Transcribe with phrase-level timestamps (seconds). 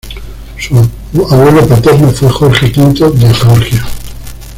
[0.57, 0.75] Su
[1.31, 3.85] abuelo paterno fue Jorge V de Georgia.